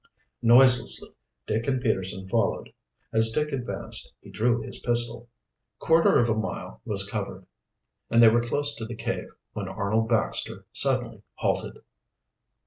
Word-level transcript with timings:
Noiselessly 0.41 1.09
Dick 1.45 1.67
and 1.67 1.79
Peterson 1.79 2.27
followed. 2.27 2.73
As 3.13 3.29
Dick 3.29 3.49
advanced 3.51 4.15
he 4.19 4.31
drew 4.31 4.59
his 4.61 4.79
pistol. 4.81 5.29
Quarter 5.77 6.17
of 6.17 6.27
a 6.27 6.33
mile 6.33 6.81
was 6.85 7.07
covered 7.07 7.45
and 8.09 8.19
they 8.19 8.27
were 8.29 8.41
close 8.41 8.73
to 8.77 8.85
the 8.87 8.95
cave, 8.95 9.29
when 9.53 9.67
Arnold 9.67 10.09
Baxter 10.09 10.65
suddenly 10.73 11.21
halted. 11.35 11.83